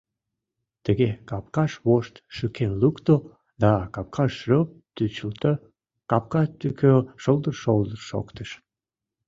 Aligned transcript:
Тыге 0.83 1.09
капкаш 1.29 1.71
вошт 1.87 2.15
шӱкен 2.35 2.71
лукто 2.81 3.15
да 3.61 3.71
капка 3.95 4.25
шроп 4.37 4.69
тӱчылтӧ, 4.95 5.51
капка 6.09 6.41
тӱкӧ 6.59 6.91
шылдыр-шолдыр 7.21 7.99
шоктыш. 8.09 8.49